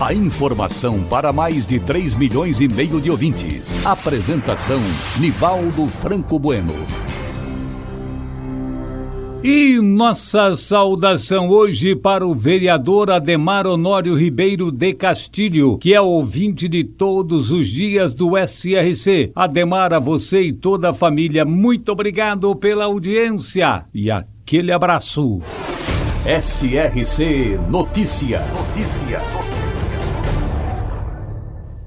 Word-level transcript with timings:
A 0.00 0.14
informação 0.14 1.02
para 1.02 1.32
mais 1.32 1.66
de 1.66 1.80
3 1.80 2.14
milhões 2.14 2.60
e 2.60 2.68
meio 2.68 3.00
de 3.00 3.10
ouvintes. 3.10 3.84
Apresentação 3.84 4.80
Nivaldo 5.18 5.88
Franco 5.88 6.38
Bueno. 6.38 6.72
E 9.42 9.80
nossa 9.80 10.54
saudação 10.54 11.48
hoje 11.48 11.96
para 11.96 12.24
o 12.24 12.32
vereador 12.32 13.10
Ademar 13.10 13.66
Honório 13.66 14.14
Ribeiro 14.14 14.70
de 14.70 14.94
Castilho, 14.94 15.76
que 15.78 15.92
é 15.92 16.00
ouvinte 16.00 16.68
de 16.68 16.84
todos 16.84 17.50
os 17.50 17.68
dias 17.68 18.14
do 18.14 18.38
SRC. 18.38 19.32
Ademar, 19.34 19.92
a 19.92 19.98
você 19.98 20.42
e 20.42 20.52
toda 20.52 20.90
a 20.90 20.94
família, 20.94 21.44
muito 21.44 21.90
obrigado 21.90 22.54
pela 22.54 22.84
audiência 22.84 23.84
e 23.92 24.12
aquele 24.12 24.70
abraço. 24.70 25.40
SRC 26.24 27.58
Notícia. 27.68 28.44
Notícia. 28.54 29.67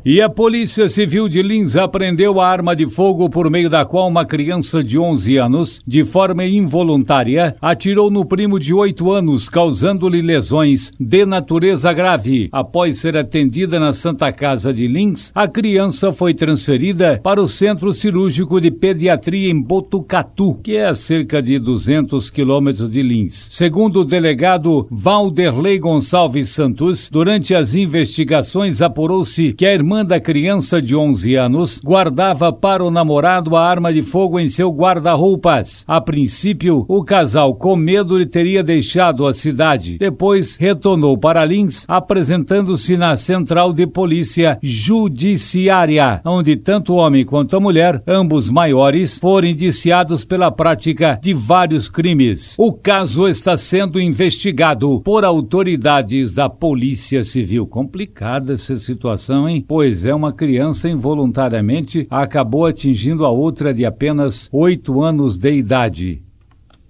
E 0.04 0.20
a 0.20 0.28
Polícia 0.28 0.90
Civil 0.90 1.30
de 1.30 1.44
Lins 1.44 1.76
apreendeu 1.76 2.42
a 2.42 2.48
arma 2.48 2.76
de 2.76 2.88
fogo 2.88 3.30
por 3.30 3.52
meio 3.52 3.70
da 3.70 3.86
qual 3.86 4.08
uma 4.08 4.26
criança 4.26 4.84
de 4.84 4.98
11 4.98 5.38
anos, 5.38 5.80
de 5.86 6.04
forma 6.04 6.44
involuntária, 6.44 7.56
atirou 7.62 8.10
no 8.10 8.26
primo 8.26 8.60
de 8.60 8.74
8 8.74 9.12
anos, 9.12 9.48
causando-lhe 9.48 10.20
lesões 10.20 10.92
de 11.00 11.24
natureza 11.24 11.94
grave. 11.94 12.50
Após 12.52 12.98
ser 12.98 13.16
atendida 13.16 13.80
na 13.80 13.94
Santa 13.94 14.32
Casa 14.32 14.74
de 14.74 14.88
Lins, 14.88 15.32
a 15.36 15.48
criança 15.48 16.12
foi 16.12 16.34
transferida 16.34 17.20
para 17.22 17.40
o 17.40 17.48
Centro 17.48 17.94
Cirúrgico 17.94 18.60
de 18.60 18.72
Pediatria 18.72 19.52
em 19.52 19.62
Botucatu, 19.62 20.56
que 20.64 20.78
é 20.78 20.88
a 20.88 20.96
cerca 20.96 21.44
de 21.44 21.60
200 21.60 22.32
quilômetros 22.32 22.90
de 22.90 23.04
Lins. 23.04 23.50
Segundo 23.52 24.02
o 24.02 24.06
delegado 24.06 24.88
Valderlei 24.90 25.78
Gonçalves 25.78 26.50
Santos, 26.50 27.08
durante 27.08 27.54
as 27.54 27.76
investigações 27.76 28.82
apurou-se 28.82 29.54
que 29.54 29.68
a 29.68 29.72
irmã 29.72 29.91
irmã 29.92 30.06
da 30.06 30.22
criança 30.22 30.82
de 30.82 30.96
11 30.96 31.36
anos 31.36 31.82
guardava 31.84 32.54
para 32.54 32.82
o 32.82 32.90
namorado 32.90 33.58
a 33.58 33.66
arma 33.66 33.94
de 33.94 34.02
fogo 34.02 34.40
em 34.40 34.48
seu 34.48 34.72
guarda-roupas. 34.72 35.84
A 35.86 36.00
princípio, 36.00 36.86
o 36.88 37.04
casal, 37.04 37.54
com 37.56 37.76
medo, 37.76 38.18
lhe 38.18 38.26
teria 38.26 38.64
deixado 38.64 39.28
a 39.28 39.34
cidade. 39.34 39.98
Depois, 39.98 40.56
retornou 40.56 41.18
para 41.18 41.44
Lins, 41.44 41.84
apresentando-se 41.90 42.96
na 42.96 43.18
Central 43.18 43.74
de 43.74 43.86
Polícia 43.86 44.58
Judiciária, 44.64 46.22
onde 46.24 46.56
tanto 46.56 46.94
o 46.94 46.98
homem 46.98 47.26
quanto 47.26 47.58
a 47.58 47.60
mulher, 47.60 48.02
ambos 48.08 48.50
maiores, 48.50 49.20
foram 49.20 49.50
indiciados 49.50 50.24
pela 50.24 50.50
prática 50.50 51.20
de 51.22 51.34
vários 51.34 51.90
crimes. 51.90 52.56
O 52.58 52.72
caso 52.72 53.28
está 53.28 53.58
sendo 53.58 54.00
investigado 54.00 55.02
por 55.02 55.26
autoridades 55.26 56.34
da 56.34 56.50
Polícia 56.50 57.26
Civil. 57.26 57.68
Complicada 57.68 58.54
essa 58.54 58.78
situação, 58.78 59.50
hein? 59.50 59.66
Pois 59.68 59.81
pois 59.82 60.06
é, 60.06 60.14
uma 60.14 60.32
criança 60.32 60.88
involuntariamente 60.88 62.06
acabou 62.08 62.68
atingindo 62.68 63.26
a 63.26 63.32
outra 63.32 63.74
de 63.74 63.84
apenas 63.84 64.48
oito 64.54 65.02
anos 65.02 65.40
de 65.40 65.52
idade. 65.52 66.22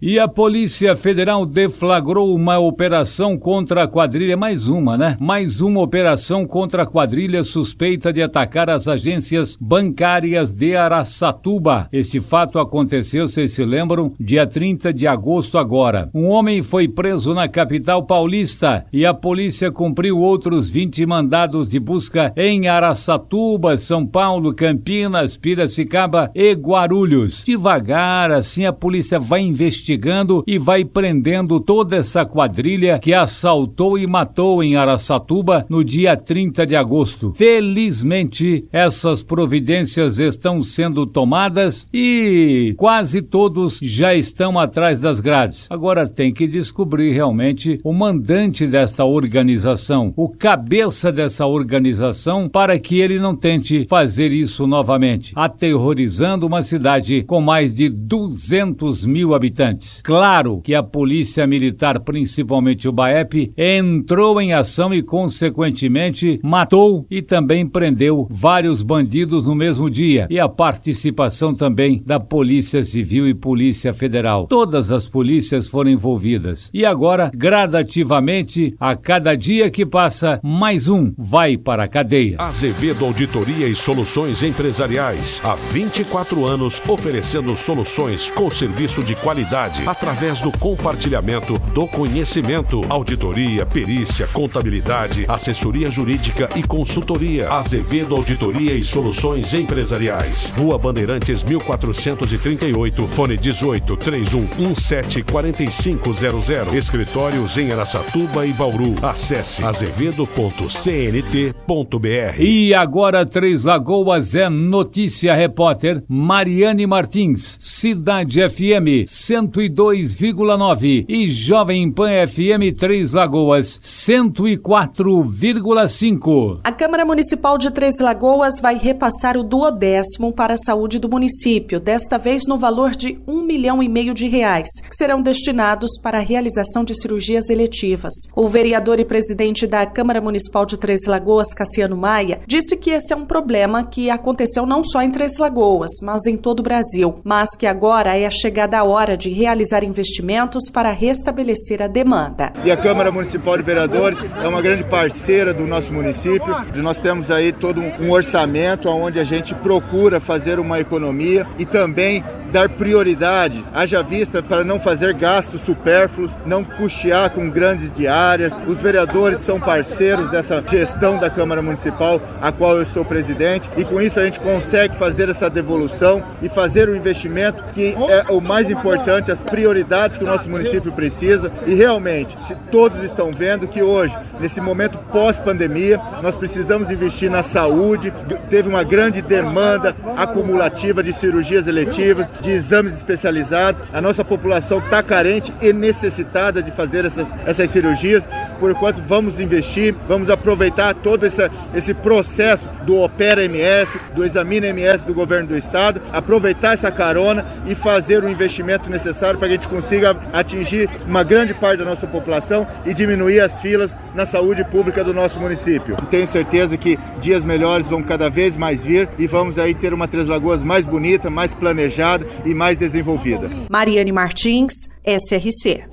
E 0.03 0.17
a 0.17 0.27
Polícia 0.27 0.95
Federal 0.95 1.45
deflagrou 1.45 2.33
uma 2.33 2.57
operação 2.57 3.37
contra 3.37 3.83
a 3.83 3.87
quadrilha, 3.87 4.35
mais 4.35 4.67
uma, 4.67 4.97
né? 4.97 5.15
Mais 5.21 5.61
uma 5.61 5.79
operação 5.79 6.43
contra 6.43 6.81
a 6.81 6.85
quadrilha 6.87 7.43
suspeita 7.43 8.11
de 8.11 8.19
atacar 8.19 8.67
as 8.67 8.87
agências 8.87 9.55
bancárias 9.61 10.55
de 10.55 10.75
Araçatuba. 10.75 11.87
Este 11.93 12.19
fato 12.19 12.57
aconteceu, 12.57 13.27
vocês 13.27 13.53
se 13.53 13.63
lembram, 13.63 14.11
dia 14.19 14.47
30 14.47 14.91
de 14.91 15.05
agosto 15.05 15.59
agora. 15.59 16.09
Um 16.15 16.29
homem 16.29 16.63
foi 16.63 16.87
preso 16.87 17.35
na 17.35 17.47
capital 17.47 18.03
paulista 18.03 18.83
e 18.91 19.05
a 19.05 19.13
polícia 19.13 19.71
cumpriu 19.71 20.17
outros 20.17 20.67
20 20.67 21.05
mandados 21.05 21.69
de 21.69 21.79
busca 21.79 22.33
em 22.35 22.67
Araçatuba, 22.67 23.77
São 23.77 24.03
Paulo, 24.03 24.51
Campinas, 24.55 25.37
Piracicaba 25.37 26.31
e 26.33 26.53
Guarulhos. 26.53 27.43
Devagar, 27.45 28.31
assim 28.31 28.65
a 28.65 28.73
polícia 28.73 29.19
vai 29.19 29.41
investigar 29.41 29.90
investigando 29.91 30.43
e 30.47 30.57
vai 30.57 30.85
prendendo 30.85 31.59
toda 31.59 31.97
essa 31.97 32.25
quadrilha 32.25 32.99
que 32.99 33.13
assaltou 33.13 33.97
e 33.97 34.07
matou 34.07 34.63
em 34.63 34.75
Araçatuba 34.75 35.65
no 35.69 35.83
dia 35.83 36.15
30 36.15 36.65
de 36.65 36.75
agosto. 36.75 37.33
Felizmente, 37.35 38.65
essas 38.71 39.23
providências 39.23 40.19
estão 40.19 40.63
sendo 40.63 41.05
tomadas 41.05 41.87
e 41.93 42.73
quase 42.77 43.21
todos 43.21 43.79
já 43.81 44.13
estão 44.13 44.57
atrás 44.57 44.99
das 44.99 45.19
grades. 45.19 45.67
Agora 45.69 46.07
tem 46.07 46.33
que 46.33 46.47
descobrir 46.47 47.11
realmente 47.11 47.79
o 47.83 47.93
mandante 47.93 48.65
desta 48.65 49.03
organização, 49.03 50.13
o 50.15 50.29
cabeça 50.29 51.11
dessa 51.11 51.45
organização, 51.45 52.47
para 52.47 52.79
que 52.79 52.99
ele 52.99 53.19
não 53.19 53.35
tente 53.35 53.85
fazer 53.89 54.31
isso 54.31 54.65
novamente, 54.65 55.33
aterrorizando 55.35 56.45
uma 56.47 56.61
cidade 56.61 57.23
com 57.23 57.41
mais 57.41 57.73
de 57.73 57.89
200 57.89 59.05
mil 59.05 59.33
habitantes. 59.33 59.80
Claro 60.03 60.61
que 60.63 60.73
a 60.73 60.83
Polícia 60.83 61.45
Militar, 61.47 61.99
principalmente 62.01 62.87
o 62.87 62.91
BAEP, 62.91 63.53
entrou 63.57 64.39
em 64.41 64.53
ação 64.53 64.93
e, 64.93 65.01
consequentemente, 65.01 66.39
matou 66.43 67.05
e 67.09 67.21
também 67.21 67.67
prendeu 67.67 68.27
vários 68.29 68.83
bandidos 68.83 69.45
no 69.45 69.55
mesmo 69.55 69.89
dia. 69.89 70.27
E 70.29 70.39
a 70.39 70.49
participação 70.49 71.53
também 71.53 72.01
da 72.05 72.19
Polícia 72.19 72.83
Civil 72.83 73.27
e 73.27 73.33
Polícia 73.33 73.93
Federal. 73.93 74.47
Todas 74.47 74.91
as 74.91 75.07
polícias 75.07 75.67
foram 75.67 75.91
envolvidas. 75.91 76.69
E 76.73 76.85
agora, 76.85 77.31
gradativamente, 77.35 78.75
a 78.79 78.95
cada 78.95 79.35
dia 79.35 79.69
que 79.69 79.85
passa, 79.85 80.39
mais 80.43 80.87
um 80.87 81.13
vai 81.17 81.57
para 81.57 81.83
a 81.83 81.87
cadeia. 81.87 82.35
Azevedo 82.39 83.05
Auditoria 83.05 83.67
e 83.67 83.75
Soluções 83.75 84.43
Empresariais. 84.43 85.41
Há 85.43 85.55
24 85.55 86.45
anos 86.45 86.81
oferecendo 86.87 87.55
soluções 87.55 88.29
com 88.31 88.49
serviço 88.49 89.03
de 89.03 89.15
qualidade 89.15 89.70
através 89.85 90.41
do 90.41 90.51
compartilhamento 90.51 91.57
do 91.73 91.87
conhecimento, 91.87 92.81
auditoria, 92.89 93.65
perícia, 93.65 94.27
contabilidade, 94.27 95.25
assessoria 95.27 95.89
jurídica 95.89 96.49
e 96.55 96.63
consultoria. 96.63 97.49
Azevedo 97.49 98.15
Auditoria 98.15 98.73
e 98.73 98.83
Soluções 98.83 99.53
Empresariais. 99.53 100.53
Rua 100.57 100.77
Bandeirantes 100.77 101.43
1438, 101.43 103.07
fone 103.07 103.37
18 103.37 103.97
3117 103.97 105.23
4500. 105.23 106.73
Escritórios 106.73 107.57
em 107.57 107.71
Araçatuba 107.71 108.45
e 108.45 108.53
Bauru. 108.53 108.95
Acesse 109.01 109.63
azevedo.cnt.br. 109.63 112.39
E 112.39 112.73
agora 112.73 113.25
Três 113.25 113.65
Lagoas 113.65 114.35
é 114.35 114.49
notícia 114.49 115.33
repórter 115.33 116.03
Mariane 116.07 116.85
Martins, 116.85 117.57
Cidade 117.59 118.39
FM 118.49 119.07
100 119.07 119.47
102,9 119.69 121.05
e 121.07 121.29
Jovem 121.29 121.91
Pan 121.91 122.09
FM 122.27 122.75
Três 122.77 123.13
Lagoas 123.13 123.79
104,5. 123.79 126.59
A 126.63 126.71
Câmara 126.71 127.05
Municipal 127.05 127.55
de 127.57 127.69
Três 127.69 127.99
Lagoas 127.99 128.61
vai 128.61 128.77
repassar 128.77 129.35
o 129.37 129.43
duodécimo 129.43 130.31
para 130.33 130.53
a 130.55 130.57
saúde 130.57 130.97
do 130.97 131.09
município, 131.09 131.79
desta 131.79 132.17
vez 132.17 132.47
no 132.47 132.57
valor 132.57 132.91
de 132.91 133.19
um 133.27 133.43
milhão 133.43 133.83
e 133.83 133.89
meio 133.89 134.13
de 134.13 134.27
reais, 134.27 134.69
que 134.81 134.95
serão 134.95 135.21
destinados 135.21 135.91
para 136.01 136.17
a 136.17 136.21
realização 136.21 136.83
de 136.83 136.99
cirurgias 136.99 137.49
eletivas. 137.49 138.13
O 138.35 138.47
vereador 138.47 138.99
e 138.99 139.05
presidente 139.05 139.67
da 139.67 139.85
Câmara 139.85 140.21
Municipal 140.21 140.65
de 140.65 140.77
Três 140.77 141.05
Lagoas, 141.05 141.53
Cassiano 141.53 141.97
Maia, 141.97 142.41
disse 142.47 142.77
que 142.77 142.89
esse 142.89 143.13
é 143.13 143.15
um 143.15 143.25
problema 143.25 143.83
que 143.83 144.09
aconteceu 144.09 144.65
não 144.65 144.81
só 144.83 145.01
em 145.01 145.11
Três 145.11 145.37
Lagoas, 145.37 145.91
mas 146.01 146.25
em 146.25 146.37
todo 146.37 146.61
o 146.61 146.63
Brasil, 146.63 147.19
mas 147.23 147.55
que 147.55 147.67
agora 147.67 148.17
é 148.17 148.29
chegada 148.29 148.79
a 148.79 148.83
hora 148.83 149.17
de 149.17 149.29
realizar 149.29 149.50
realizar 149.51 149.83
investimentos 149.83 150.69
para 150.71 150.91
restabelecer 150.91 151.81
a 151.81 151.87
demanda. 151.87 152.53
E 152.63 152.71
a 152.71 152.77
Câmara 152.77 153.11
Municipal 153.11 153.57
de 153.57 153.63
Vereadores 153.63 154.17
é 154.41 154.47
uma 154.47 154.61
grande 154.61 154.83
parceira 154.85 155.53
do 155.53 155.67
nosso 155.67 155.91
município. 155.91 156.55
Nós 156.75 156.97
temos 156.97 157.29
aí 157.29 157.51
todo 157.51 157.81
um 157.81 158.11
orçamento 158.11 158.87
onde 158.87 159.19
a 159.19 159.25
gente 159.25 159.53
procura 159.53 160.21
fazer 160.21 160.57
uma 160.57 160.79
economia 160.79 161.45
e 161.59 161.65
também 161.65 162.23
dar 162.51 162.69
prioridade, 162.69 163.63
haja 163.73 164.01
vista 164.01 164.43
para 164.43 164.63
não 164.63 164.79
fazer 164.79 165.13
gastos 165.13 165.61
supérfluos, 165.61 166.31
não 166.45 166.63
custear 166.63 167.29
com 167.29 167.49
grandes 167.49 167.93
diárias. 167.93 168.53
Os 168.67 168.81
vereadores 168.81 169.39
são 169.39 169.59
parceiros 169.59 170.29
dessa 170.29 170.63
gestão 170.69 171.17
da 171.17 171.29
Câmara 171.29 171.61
Municipal, 171.61 172.21
a 172.41 172.51
qual 172.51 172.77
eu 172.77 172.85
sou 172.85 173.05
presidente, 173.05 173.69
e 173.77 173.83
com 173.83 174.01
isso 174.01 174.19
a 174.19 174.25
gente 174.25 174.39
consegue 174.39 174.95
fazer 174.95 175.29
essa 175.29 175.49
devolução 175.49 176.23
e 176.41 176.49
fazer 176.49 176.89
o 176.89 176.95
investimento 176.95 177.63
que 177.73 177.95
é 178.09 178.31
o 178.31 178.41
mais 178.41 178.69
importante, 178.69 179.31
as 179.31 179.41
prioridades 179.41 180.17
que 180.17 180.23
o 180.23 180.27
nosso 180.27 180.49
município 180.49 180.91
precisa. 180.91 181.51
E 181.65 181.73
realmente, 181.73 182.37
todos 182.71 183.03
estão 183.03 183.31
vendo 183.31 183.67
que 183.67 183.81
hoje, 183.81 184.15
nesse 184.39 184.59
momento 184.59 184.97
pós-pandemia, 185.11 185.99
nós 186.21 186.35
precisamos 186.35 186.89
investir 186.89 187.29
na 187.29 187.43
saúde. 187.43 188.11
Teve 188.49 188.67
uma 188.67 188.83
grande 188.83 189.21
demanda 189.21 189.95
acumulativa 190.17 191.01
de 191.01 191.13
cirurgias 191.13 191.67
eletivas, 191.67 192.27
de 192.41 192.49
exames 192.49 192.93
especializados. 192.93 193.81
A 193.93 194.01
nossa 194.01 194.23
população 194.23 194.79
está 194.79 195.01
carente 195.01 195.53
e 195.61 195.71
necessitada 195.71 196.61
de 196.61 196.71
fazer 196.71 197.05
essas, 197.05 197.31
essas 197.45 197.69
cirurgias. 197.69 198.23
Por 198.59 198.71
enquanto, 198.71 199.01
vamos 199.01 199.39
investir, 199.39 199.95
vamos 200.07 200.29
aproveitar 200.29 200.93
todo 200.93 201.25
esse, 201.25 201.49
esse 201.73 201.93
processo 201.93 202.67
do 202.83 202.97
Opera 202.97 203.43
MS, 203.45 203.97
do 204.13 204.25
Examina 204.25 204.67
MS 204.67 205.05
do 205.05 205.13
governo 205.13 205.49
do 205.49 205.57
estado, 205.57 206.01
aproveitar 206.11 206.73
essa 206.73 206.91
carona 206.91 207.45
e 207.65 207.75
fazer 207.75 208.23
o 208.23 208.29
investimento 208.29 208.89
necessário 208.89 209.39
para 209.39 209.47
que 209.47 209.53
a 209.53 209.57
gente 209.57 209.67
consiga 209.67 210.15
atingir 210.33 210.89
uma 211.07 211.23
grande 211.23 211.53
parte 211.53 211.79
da 211.79 211.85
nossa 211.85 212.07
população 212.07 212.67
e 212.85 212.93
diminuir 212.93 213.39
as 213.39 213.59
filas 213.59 213.95
na 214.13 214.25
saúde 214.25 214.63
pública 214.65 215.03
do 215.03 215.13
nosso 215.13 215.39
município. 215.39 215.97
Tenho 216.09 216.27
certeza 216.27 216.77
que 216.77 216.97
dias 217.19 217.45
melhores 217.45 217.87
vão 217.87 218.01
cada 218.01 218.29
vez 218.29 218.57
mais 218.57 218.83
vir 218.83 219.07
e 219.17 219.27
vamos 219.27 219.57
aí 219.57 219.73
ter 219.73 219.93
uma 219.93 220.07
Três 220.07 220.27
Lagoas 220.27 220.61
mais 220.61 220.85
bonita, 220.85 221.29
mais 221.29 221.53
planejada 221.53 222.25
e 222.45 222.53
mais 222.53 222.77
desenvolvida. 222.77 223.49
Mariane 223.69 224.11
Martins, 224.11 224.89
SRC. 225.05 225.83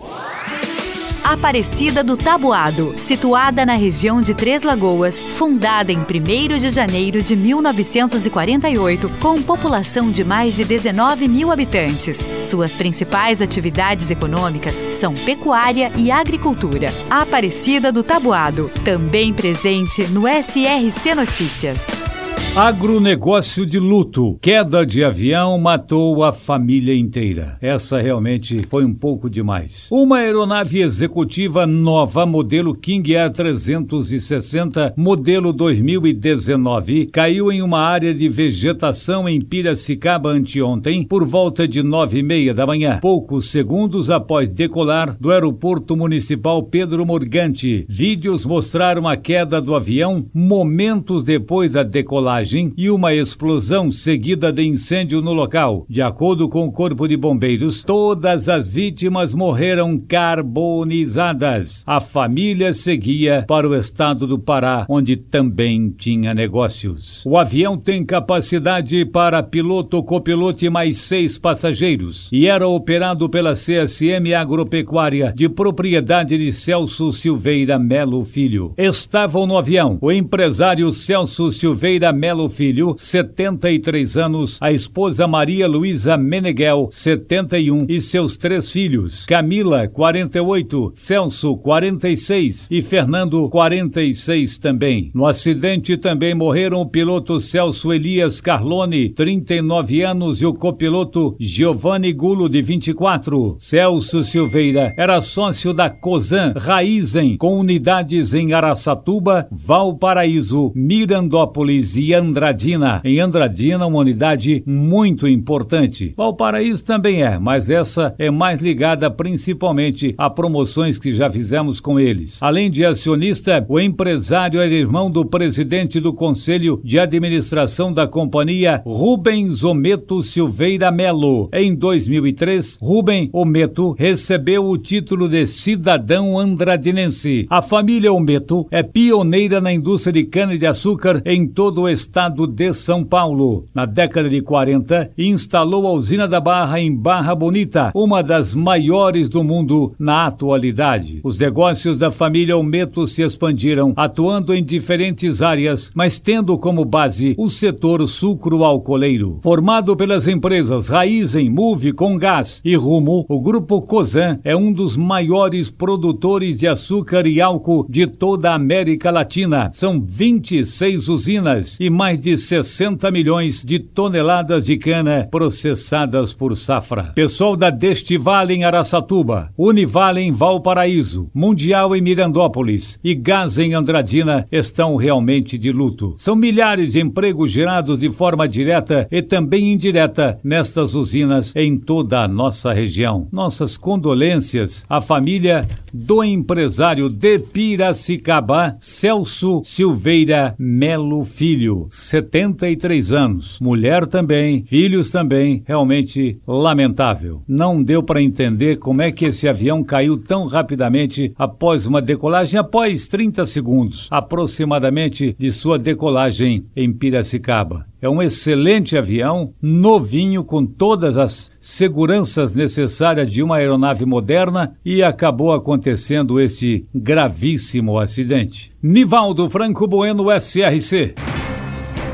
Aparecida 1.29 2.03
do 2.03 2.17
Tabuado, 2.17 2.95
situada 2.97 3.67
na 3.67 3.75
região 3.75 4.23
de 4.23 4.33
Três 4.33 4.63
Lagoas, 4.63 5.23
fundada 5.23 5.93
em 5.93 5.99
1 5.99 6.59
de 6.59 6.71
janeiro 6.71 7.23
de 7.23 7.37
1948, 7.37 9.11
com 9.21 9.35
população 9.43 10.11
de 10.11 10.25
mais 10.25 10.57
de 10.57 10.65
19 10.65 11.29
mil 11.29 11.53
habitantes. 11.53 12.31
Suas 12.43 12.75
principais 12.77 13.43
atividades 13.43 14.11
econômicas 14.11 14.83
são 14.93 15.13
pecuária 15.13 15.93
e 15.97 16.11
agricultura. 16.11 16.89
Aparecida 17.11 17.93
do 17.93 18.03
Tabuado, 18.03 18.71
também 18.83 19.35
presente 19.35 20.07
no 20.09 20.23
SRC 20.27 21.15
Notícias. 21.15 22.18
Agronegócio 22.57 23.65
de 23.65 23.79
luto. 23.79 24.37
Queda 24.43 24.85
de 24.85 25.05
avião 25.05 25.57
matou 25.59 26.25
a 26.25 26.33
família 26.33 26.93
inteira. 26.93 27.57
Essa 27.61 28.01
realmente 28.01 28.59
foi 28.69 28.85
um 28.85 28.93
pouco 28.93 29.31
demais. 29.31 29.87
Uma 29.93 30.19
aeronave 30.19 30.81
executiva 30.81 31.67
nova, 31.69 32.27
modelo 32.27 32.75
King 32.75 33.17
Air 33.17 33.31
360, 33.31 34.95
modelo 34.97 35.53
2019, 35.53 37.07
caiu 37.07 37.53
em 37.53 37.63
uma 37.63 37.79
área 37.79 38.13
de 38.13 38.29
vegetação 38.29 39.29
em 39.29 39.41
Piracicaba 39.41 40.31
anteontem, 40.31 41.05
por 41.05 41.25
volta 41.25 41.69
de 41.69 41.81
nove 41.81 42.19
e 42.19 42.23
meia 42.25 42.53
da 42.53 42.67
manhã, 42.67 42.99
poucos 43.01 43.51
segundos 43.51 44.11
após 44.11 44.51
decolar 44.51 45.17
do 45.21 45.31
aeroporto 45.31 45.97
municipal 45.97 46.61
Pedro 46.65 47.07
Morgante. 47.07 47.87
Vídeos 47.89 48.45
mostraram 48.45 49.07
a 49.07 49.17
queda 49.17 49.61
do 49.61 49.77
avião 49.77 50.27
momentos 50.35 51.23
depois 51.23 51.71
da 51.71 51.85
decolagem 51.85 52.38
e 52.77 52.91
uma 52.91 53.15
explosão 53.15 53.91
seguida 53.91 54.53
de 54.53 54.63
incêndio 54.63 55.21
no 55.21 55.33
local. 55.33 55.85
De 55.89 56.01
acordo 56.01 56.49
com 56.49 56.67
o 56.67 56.73
Corpo 56.73 57.09
de 57.09 57.17
Bombeiros, 57.17 57.83
todas 57.83 58.49
as 58.49 58.69
vítimas 58.69 59.35
morreram 59.35 59.99
carbonizadas. 59.99 61.83
A 61.87 62.01
família 62.01 62.73
seguia 62.73 63.45
para 63.49 63.69
o 63.69 63.75
estado 63.75 64.27
do 64.27 64.39
Pará, 64.39 64.87
onde 64.89 65.17
também 65.17 65.91
tinha 65.91 66.33
negócios. 66.33 67.25
O 67.27 67.37
avião 67.37 67.77
tem 67.77 68.05
capacidade 68.05 69.05
para 69.05 69.43
piloto, 69.43 70.03
copiloto 70.03 70.65
e 70.65 70.71
mais 70.71 70.99
seis 70.99 71.39
passageiros 71.39 72.29
e 72.33 72.47
era 72.47 72.69
operado 72.69 73.29
pela 73.29 73.55
CSM 73.55 74.35
Agropecuária, 74.35 75.33
de 75.35 75.49
propriedade 75.49 76.37
de 76.37 76.53
Celso 76.53 77.13
Silveira 77.13 77.79
Melo 77.79 78.25
Filho. 78.25 78.75
Estavam 78.77 79.47
no 79.47 79.57
avião 79.57 79.99
o 80.01 80.13
empresário 80.13 80.93
Celso 80.93 81.51
Silveira 81.51 82.13
Melo 82.13 82.28
Melo 82.29 82.51
Filho, 82.51 82.95
73 82.95 84.19
anos, 84.19 84.59
a 84.61 84.71
esposa 84.71 85.27
Maria 85.27 85.67
Luísa 85.67 86.15
Meneghel, 86.19 86.89
71, 86.91 87.87
e 87.89 88.03
seus 88.03 88.37
três 88.37 88.71
filhos, 88.71 89.25
Camila, 89.25 89.89
48, 89.89 90.91
Celso, 90.93 91.57
46 91.57 92.69
e 92.71 92.83
Fernando, 92.83 93.49
46 93.49 94.59
também. 94.59 95.11
No 95.15 95.25
acidente 95.25 95.97
também 95.97 96.35
morreram 96.35 96.83
o 96.83 96.87
piloto 96.87 97.41
Celso 97.41 97.95
Elias 97.95 98.43
Carlone, 98.43 99.09
39 99.09 100.03
anos, 100.03 100.43
e 100.43 100.45
o 100.45 100.53
copiloto 100.53 101.35
Giovanni 101.41 102.13
Gulo, 102.13 102.47
de 102.47 102.61
24. 102.61 103.57
Celso 103.59 104.23
Silveira 104.23 104.93
era 104.99 105.19
sócio 105.23 105.73
da 105.73 105.89
COSAN 105.89 106.53
Raizen, 106.59 107.39
com 107.39 107.59
unidades 107.59 108.35
em 108.35 108.53
Araçatuba, 108.53 109.49
Valparaíso, 109.51 110.73
Mirandópolis 110.75 111.97
e 111.97 112.18
Andradina. 112.19 113.01
Em 113.05 113.21
Andradina, 113.21 113.87
uma 113.87 114.01
unidade 114.01 114.63
muito 114.67 115.29
importante. 115.29 116.13
Valparaíso 116.17 116.85
também 116.85 117.23
é, 117.23 117.39
mas 117.39 117.71
essa 117.71 118.15
é 118.19 118.31
mais 118.31 118.61
ligada 118.61 119.09
principalmente 119.11 120.15
a 120.19 120.29
promoções 120.29 120.99
que 120.99 121.13
já 121.13 121.31
fizemos 121.31 121.81
com 121.81 121.99
eles. 121.99 122.43
Além 122.43 122.71
de 122.71 122.85
acionista, 122.85 123.65
o 123.69 123.79
empresário 123.79 124.61
era 124.61 124.75
irmão 124.75 125.11
do 125.11 125.25
presidente 125.25 126.01
do 126.01 126.13
Conselho 126.13 126.81
de 126.83 126.99
Administração 126.99 127.93
da 127.93 128.07
companhia, 128.07 128.83
Rubens 128.85 129.63
Ometo 129.63 130.23
Silveira 130.23 130.91
Melo. 130.91 131.49
Em 131.53 131.75
2003, 131.75 132.79
Rubem 132.83 133.31
Ometo 133.33 133.93
recebeu 133.93 134.65
o 134.67 134.77
título 134.77 135.29
de 135.29 135.47
cidadão 135.47 136.39
andradinense. 136.39 137.47
A 137.49 137.63
família 137.63 138.13
Ometo 138.13 138.67
é 138.71 138.83
pioneira 138.83 139.61
na 139.61 139.73
indústria 139.73 140.13
de 140.13 140.25
cana-de-açúcar 140.25 141.23
em 141.25 141.47
todo 141.47 141.83
o 141.83 141.89
estado 141.89 142.08
estado 142.09 142.47
de 142.47 142.73
São 142.73 143.05
Paulo. 143.05 143.67
Na 143.75 143.85
década 143.85 144.31
de 144.31 144.41
40, 144.41 145.11
instalou 145.19 145.87
a 145.87 145.93
usina 145.93 146.27
da 146.27 146.41
Barra 146.41 146.81
em 146.81 146.95
Barra 146.95 147.35
Bonita, 147.35 147.93
uma 147.95 148.23
das 148.23 148.55
maiores 148.55 149.29
do 149.29 149.45
mundo 149.45 149.93
na 149.99 150.27
atualidade. 150.27 151.21
Os 151.23 151.39
negócios 151.39 151.99
da 151.99 152.11
família 152.11 152.55
Almeto 152.55 153.07
se 153.07 153.23
expandiram, 153.23 153.93
atuando 153.95 154.55
em 154.55 154.65
diferentes 154.65 155.43
áreas, 155.43 155.91
mas 155.95 156.19
tendo 156.19 156.57
como 156.57 156.83
base 156.83 157.35
o 157.37 157.51
setor 157.51 158.09
sucro-alcooleiro. 158.09 159.39
Formado 159.43 159.95
pelas 159.95 160.27
empresas 160.27 160.89
Raizen, 160.89 161.51
Move, 161.51 161.93
Gás 162.19 162.63
e 162.65 162.75
Rumo, 162.75 163.27
o 163.29 163.39
grupo 163.39 163.83
Cosan 163.83 164.39
é 164.43 164.57
um 164.57 164.73
dos 164.73 164.97
maiores 164.97 165.71
produtores 165.71 166.57
de 166.57 166.67
açúcar 166.67 167.27
e 167.27 167.39
álcool 167.39 167.85
de 167.87 168.07
toda 168.07 168.51
a 168.51 168.55
América 168.55 169.11
Latina. 169.11 169.69
São 169.75 170.01
26 170.01 171.09
usinas 171.09 171.77
e 171.79 171.98
mais 171.99 172.21
de 172.21 172.39
60 172.39 173.11
milhões 173.11 173.65
de 173.65 173.81
toneladas 173.81 174.67
de 174.67 174.77
cana 174.77 175.27
processadas 175.29 176.33
por 176.33 176.57
safra. 176.57 177.11
Pessoal 177.13 177.57
da 177.57 177.71
Destivale 177.71 178.55
em 178.55 178.63
Araçatuba, 178.63 179.51
Univale 179.59 180.21
em 180.21 180.31
Valparaíso, 180.31 181.29
Mundial 181.35 181.97
em 181.97 182.01
Mirandópolis 182.01 183.01
e 183.03 183.17
Gás 183.17 183.59
em 183.59 183.75
Andradina 183.75 184.47
estão 184.53 184.95
realmente 184.95 185.59
de 185.59 185.73
luto. 185.73 186.15
São 186.17 186.37
milhares 186.37 186.93
de 186.93 187.01
empregos 187.01 187.51
gerados 187.51 187.99
de 187.99 188.09
forma 188.11 188.47
direta 188.47 189.09
e 189.11 189.21
também 189.21 189.73
indireta 189.73 190.39
nestas 190.45 190.95
usinas 190.95 191.53
em 191.57 191.77
toda 191.77 192.23
a 192.23 192.29
nossa 192.29 192.73
região. 192.73 193.27
Nossas 193.33 193.77
condolências 193.77 194.85
à 194.89 195.01
família 195.01 195.67
do 195.93 196.23
empresário 196.23 197.09
de 197.09 197.41
Piracicaba, 197.41 198.77
Celso 198.79 199.63
Silveira 199.65 200.55
Melo 200.57 201.25
Filho. 201.25 201.88
73 201.89 203.13
anos. 203.13 203.59
Mulher 203.61 204.07
também, 204.07 204.65
filhos 204.65 205.11
também, 205.11 205.63
realmente 205.67 206.39
lamentável. 206.47 207.43
Não 207.47 207.83
deu 207.83 208.03
para 208.03 208.23
entender 208.23 208.77
como 208.77 209.03
é 209.03 209.11
que 209.11 209.27
esse 209.27 209.49
avião 209.49 209.83
caiu 209.83 210.19
tão 210.19 210.47
rapidamente 210.47 211.33
após 211.37 211.87
uma 211.87 212.01
decolagem, 212.01 212.59
após 212.59 213.07
30 213.07 213.47
segundos 213.47 214.09
aproximadamente 214.11 215.35
de 215.39 215.51
sua 215.51 215.79
decolagem 215.79 216.67
em 216.77 216.93
Piracicaba. 216.93 217.87
É 218.01 218.09
um 218.09 218.23
excelente 218.23 218.97
avião, 218.97 219.53
novinho, 219.61 220.45
com 220.45 220.65
todas 220.65 221.17
as 221.17 221.51
seguranças 221.59 222.55
necessárias 222.55 223.31
de 223.31 223.43
uma 223.43 223.57
aeronave 223.57 224.07
moderna 224.07 224.77
e 224.85 225.03
acabou 225.03 225.53
acontecendo 225.53 226.41
esse 226.41 226.87
gravíssimo 226.95 227.99
acidente. 227.99 228.73
Nivaldo 228.81 229.51
Franco 229.51 229.89
Bueno, 229.89 230.27
SRC. 230.31 231.38